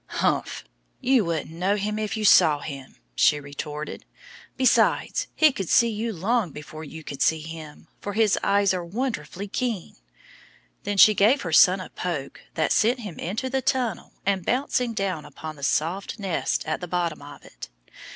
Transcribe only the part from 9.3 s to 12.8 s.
keen." Then she gave her son a poke that